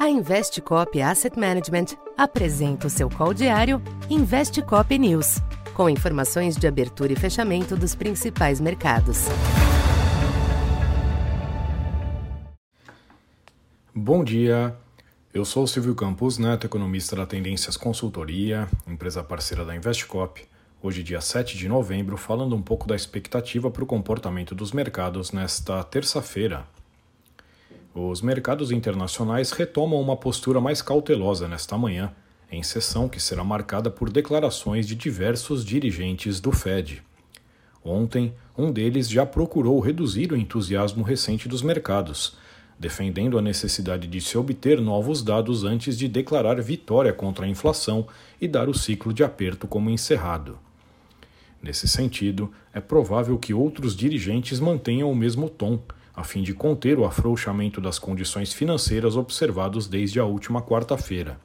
A 0.00 0.08
Investcop 0.08 0.98
Asset 1.02 1.38
Management 1.38 1.88
apresenta 2.16 2.86
o 2.86 2.90
seu 2.90 3.10
call 3.10 3.34
diário 3.34 3.82
Investcop 4.08 4.98
News, 4.98 5.42
com 5.74 5.90
informações 5.90 6.56
de 6.56 6.66
abertura 6.66 7.12
e 7.12 7.16
fechamento 7.16 7.76
dos 7.76 7.94
principais 7.94 8.62
mercados. 8.62 9.26
Bom 13.94 14.24
dia, 14.24 14.74
eu 15.34 15.44
sou 15.44 15.66
Silvio 15.66 15.94
Campos 15.94 16.38
Neto, 16.38 16.66
economista 16.66 17.14
da 17.14 17.26
Tendências 17.26 17.76
Consultoria, 17.76 18.66
empresa 18.88 19.22
parceira 19.22 19.66
da 19.66 19.76
Investcop. 19.76 20.42
Hoje, 20.82 21.02
dia 21.02 21.20
7 21.20 21.58
de 21.58 21.68
novembro, 21.68 22.16
falando 22.16 22.56
um 22.56 22.62
pouco 22.62 22.88
da 22.88 22.96
expectativa 22.96 23.70
para 23.70 23.84
o 23.84 23.86
comportamento 23.86 24.54
dos 24.54 24.72
mercados 24.72 25.30
nesta 25.30 25.84
terça-feira, 25.84 26.66
os 27.94 28.22
mercados 28.22 28.70
internacionais 28.70 29.50
retomam 29.50 30.00
uma 30.00 30.16
postura 30.16 30.60
mais 30.60 30.80
cautelosa 30.80 31.48
nesta 31.48 31.76
manhã, 31.76 32.12
em 32.50 32.62
sessão 32.62 33.08
que 33.08 33.20
será 33.20 33.42
marcada 33.42 33.90
por 33.90 34.10
declarações 34.10 34.86
de 34.86 34.94
diversos 34.94 35.64
dirigentes 35.64 36.40
do 36.40 36.52
Fed. 36.52 37.02
Ontem, 37.84 38.32
um 38.56 38.70
deles 38.70 39.08
já 39.08 39.24
procurou 39.24 39.80
reduzir 39.80 40.32
o 40.32 40.36
entusiasmo 40.36 41.02
recente 41.02 41.48
dos 41.48 41.62
mercados, 41.62 42.36
defendendo 42.78 43.38
a 43.38 43.42
necessidade 43.42 44.06
de 44.06 44.20
se 44.20 44.38
obter 44.38 44.80
novos 44.80 45.22
dados 45.22 45.64
antes 45.64 45.98
de 45.98 46.08
declarar 46.08 46.60
vitória 46.60 47.12
contra 47.12 47.44
a 47.44 47.48
inflação 47.48 48.06
e 48.40 48.46
dar 48.46 48.68
o 48.68 48.74
ciclo 48.74 49.12
de 49.12 49.24
aperto 49.24 49.66
como 49.66 49.90
encerrado. 49.90 50.58
Nesse 51.62 51.86
sentido, 51.86 52.50
é 52.72 52.80
provável 52.80 53.38
que 53.38 53.52
outros 53.52 53.94
dirigentes 53.94 54.60
mantenham 54.60 55.10
o 55.10 55.14
mesmo 55.14 55.48
tom 55.50 55.78
a 56.20 56.24
fim 56.24 56.42
de 56.42 56.52
conter 56.52 56.98
o 56.98 57.06
afrouxamento 57.06 57.80
das 57.80 57.98
condições 57.98 58.52
financeiras 58.52 59.16
observados 59.16 59.88
desde 59.88 60.20
a 60.20 60.24
última 60.26 60.60
quarta-feira. 60.60 61.40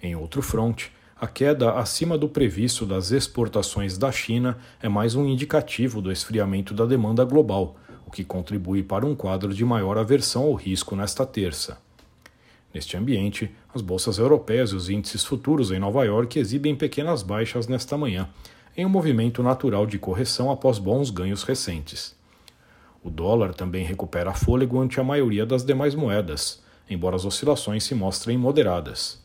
Em 0.00 0.14
outro 0.14 0.40
fronte, 0.40 0.92
a 1.20 1.26
queda 1.26 1.72
acima 1.72 2.16
do 2.16 2.28
previsto 2.28 2.86
das 2.86 3.10
exportações 3.10 3.98
da 3.98 4.12
China 4.12 4.56
é 4.80 4.88
mais 4.88 5.16
um 5.16 5.26
indicativo 5.26 6.00
do 6.00 6.12
esfriamento 6.12 6.72
da 6.72 6.86
demanda 6.86 7.24
global, 7.24 7.76
o 8.06 8.10
que 8.10 8.22
contribui 8.22 8.84
para 8.84 9.04
um 9.04 9.16
quadro 9.16 9.52
de 9.52 9.64
maior 9.64 9.98
aversão 9.98 10.44
ao 10.44 10.54
risco 10.54 10.94
nesta 10.94 11.26
terça. 11.26 11.78
Neste 12.72 12.96
ambiente, 12.96 13.50
as 13.74 13.82
bolsas 13.82 14.18
europeias 14.18 14.70
e 14.70 14.76
os 14.76 14.88
índices 14.88 15.24
futuros 15.24 15.72
em 15.72 15.80
Nova 15.80 16.04
York 16.04 16.38
exibem 16.38 16.76
pequenas 16.76 17.24
baixas 17.24 17.66
nesta 17.66 17.98
manhã, 17.98 18.28
em 18.76 18.86
um 18.86 18.90
movimento 18.90 19.42
natural 19.42 19.86
de 19.86 19.98
correção 19.98 20.52
após 20.52 20.78
bons 20.78 21.10
ganhos 21.10 21.42
recentes. 21.42 22.15
O 23.06 23.10
dólar 23.10 23.54
também 23.54 23.84
recupera 23.84 24.34
fôlego 24.34 24.80
ante 24.80 24.98
a 24.98 25.04
maioria 25.04 25.46
das 25.46 25.64
demais 25.64 25.94
moedas, 25.94 26.60
embora 26.90 27.14
as 27.14 27.24
oscilações 27.24 27.84
se 27.84 27.94
mostrem 27.94 28.36
moderadas. 28.36 29.22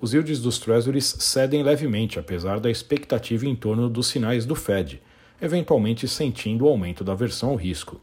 Os 0.00 0.12
yields 0.12 0.40
dos 0.40 0.58
Treasuries 0.58 1.04
cedem 1.20 1.62
levemente, 1.62 2.18
apesar 2.18 2.58
da 2.58 2.68
expectativa 2.68 3.46
em 3.46 3.54
torno 3.54 3.88
dos 3.88 4.08
sinais 4.08 4.44
do 4.44 4.56
Fed, 4.56 5.00
eventualmente 5.40 6.08
sentindo 6.08 6.64
o 6.64 6.68
aumento 6.68 7.04
da 7.04 7.12
aversão 7.12 7.50
ao 7.50 7.54
risco. 7.54 8.00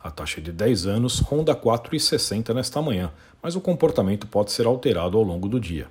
A 0.00 0.12
taxa 0.12 0.40
de 0.40 0.52
10 0.52 0.86
anos 0.86 1.18
ronda 1.18 1.52
4,60 1.52 2.54
nesta 2.54 2.80
manhã, 2.80 3.10
mas 3.42 3.56
o 3.56 3.60
comportamento 3.60 4.28
pode 4.28 4.52
ser 4.52 4.64
alterado 4.64 5.18
ao 5.18 5.24
longo 5.24 5.48
do 5.48 5.58
dia. 5.58 5.88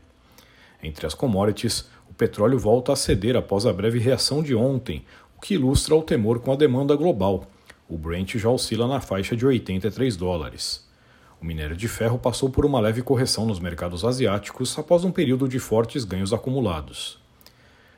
Entre 0.82 1.06
as 1.06 1.14
commodities, 1.14 1.90
o 2.10 2.14
petróleo 2.14 2.58
volta 2.58 2.94
a 2.94 2.96
ceder 2.96 3.36
após 3.36 3.66
a 3.66 3.74
breve 3.74 4.00
reação 4.00 4.42
de 4.42 4.56
ontem, 4.56 5.04
o 5.38 5.42
que 5.42 5.56
ilustra 5.56 5.94
o 5.94 6.02
temor 6.02 6.40
com 6.40 6.54
a 6.54 6.56
demanda 6.56 6.96
global, 6.96 7.46
o 7.92 7.98
Brent 7.98 8.38
já 8.38 8.50
oscila 8.50 8.88
na 8.88 9.02
faixa 9.02 9.36
de 9.36 9.46
83 9.46 10.16
dólares. 10.16 10.88
O 11.42 11.46
minério 11.46 11.76
de 11.76 11.90
ferro 11.90 12.18
passou 12.18 12.50
por 12.50 12.66
uma 12.66 12.80
leve 12.80 13.02
correção 13.02 13.46
nos 13.46 13.60
mercados 13.60 14.06
asiáticos 14.06 14.80
após 14.80 15.04
um 15.04 15.12
período 15.12 15.46
de 15.46 15.60
fortes 15.60 16.06
ganhos 16.06 16.32
acumulados. 16.32 17.20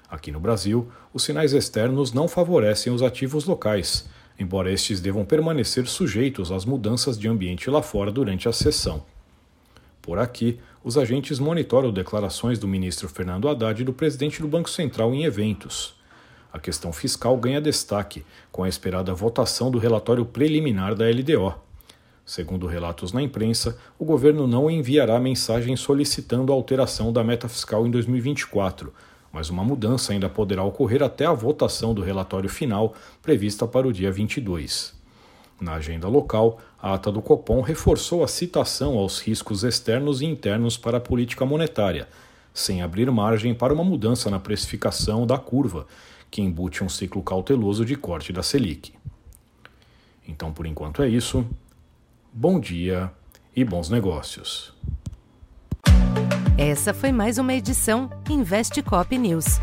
Aqui 0.10 0.32
no 0.32 0.40
Brasil, 0.40 0.92
os 1.14 1.22
sinais 1.22 1.54
externos 1.54 2.12
não 2.12 2.28
favorecem 2.28 2.92
os 2.92 3.04
ativos 3.04 3.46
locais, 3.46 4.10
embora 4.40 4.72
estes 4.72 5.00
devam 5.00 5.26
permanecer 5.26 5.86
sujeitos 5.86 6.52
às 6.52 6.66
mudanças 6.66 7.16
de 7.16 7.28
ambiente 7.28 7.70
lá 7.70 7.84
fora 7.84 8.12
durante 8.12 8.50
a 8.50 8.52
sessão. 8.52 9.04
Por 10.02 10.18
aqui, 10.18 10.60
os 10.84 10.98
agentes 10.98 11.38
monitoram 11.38 11.94
declarações 11.94 12.58
do 12.58 12.68
ministro 12.68 13.08
Fernando 13.08 13.48
Haddad 13.48 13.80
e 13.80 13.86
do 13.86 13.94
presidente 13.94 14.42
do 14.42 14.48
Banco 14.48 14.72
Central 14.72 15.14
em 15.14 15.24
eventos 15.24 16.02
a 16.54 16.60
questão 16.60 16.94
fiscal 16.94 17.36
ganha 17.36 17.60
destaque 17.60 18.24
com 18.52 18.64
a 18.64 18.70
esperada 18.70 19.12
votação 19.12 19.72
do 19.72 19.80
relatório 19.80 20.24
preliminar 20.24 20.94
da 20.94 21.06
LDO. 21.10 21.56
Segundo 22.24 22.68
relatos 22.68 23.12
na 23.12 23.24
imprensa, 23.24 23.76
o 23.98 24.06
governo 24.06 24.46
não 24.46 24.70
enviará 24.70 25.20
mensagem 25.20 25.76
solicitando 25.76 26.54
a 26.54 26.56
alteração 26.56 27.12
da 27.12 27.24
meta 27.24 27.50
fiscal 27.50 27.88
em 27.88 27.92
2024, 27.92 28.94
mas 29.32 29.50
uma 29.50 29.64
mudança 29.64 30.14
ainda 30.14 30.30
poderá 30.30 30.64
ocorrer 30.64 31.02
até 31.02 31.26
a 31.26 31.34
votação 31.34 31.92
do 31.92 32.04
relatório 32.04 32.50
final, 32.50 32.94
prevista 33.20 33.66
para 33.66 33.88
o 33.88 33.92
dia 33.92 34.12
22. 34.12 34.94
Na 35.60 35.74
agenda 35.74 36.08
local, 36.08 36.60
a 36.80 36.94
ata 36.94 37.12
do 37.12 37.22
Copom 37.22 37.62
reforçou 37.62 38.24
a 38.24 38.28
citação 38.28 38.98
aos 38.98 39.20
riscos 39.20 39.64
externos 39.64 40.22
e 40.22 40.26
internos 40.26 40.78
para 40.78 40.98
a 40.98 41.02
política 41.02 41.46
monetária, 41.46 42.08
sem 42.54 42.84
abrir 42.84 43.10
margem 43.10 43.56
para 43.56 43.74
uma 43.74 43.84
mudança 43.84 44.30
na 44.30 44.40
precificação 44.40 45.26
da 45.26 45.38
curva, 45.38 45.88
que 46.34 46.42
embute 46.42 46.84
um 46.84 46.90
ciclo 46.90 47.22
cauteloso 47.22 47.86
de 47.86 47.96
corte 47.96 48.34
da 48.34 48.42
Selic. 48.42 48.92
Então, 50.28 50.52
por 50.52 50.66
enquanto 50.66 51.04
é 51.04 51.08
isso. 51.08 51.46
Bom 52.34 52.60
dia 52.60 53.12
e 53.56 53.64
bons 53.64 53.88
negócios. 53.88 54.74
Essa 56.58 56.92
foi 56.92 57.12
mais 57.12 57.38
uma 57.38 57.54
edição 57.54 58.10
Investe 58.28 58.82
Cop 58.82 59.16
News. 59.16 59.60